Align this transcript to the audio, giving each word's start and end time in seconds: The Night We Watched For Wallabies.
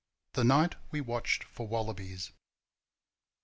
The 0.33 0.43
Night 0.43 0.77
We 0.89 0.99
Watched 0.99 1.43
For 1.43 1.67
Wallabies. 1.67 2.31